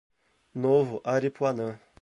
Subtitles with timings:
[0.55, 1.79] Novo Aripuanã